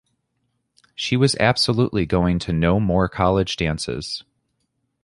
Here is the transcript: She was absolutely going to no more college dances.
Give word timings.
She 0.95 1.15
was 1.15 1.35
absolutely 1.35 2.07
going 2.07 2.39
to 2.39 2.53
no 2.53 2.79
more 2.79 3.07
college 3.07 3.55
dances. 3.55 4.23